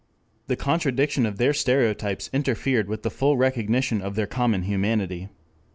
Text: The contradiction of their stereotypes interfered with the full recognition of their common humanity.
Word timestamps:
The 0.47 0.55
contradiction 0.55 1.27
of 1.27 1.37
their 1.37 1.53
stereotypes 1.53 2.27
interfered 2.33 2.87
with 2.87 3.03
the 3.03 3.11
full 3.11 3.37
recognition 3.37 4.01
of 4.01 4.15
their 4.15 4.25
common 4.25 4.63
humanity. 4.63 5.29